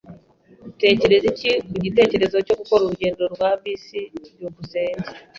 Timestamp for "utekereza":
0.69-1.25